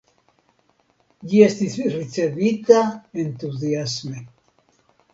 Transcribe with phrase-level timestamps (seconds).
[1.33, 2.83] Ĝi estis ricevita
[3.27, 4.29] entuziasme.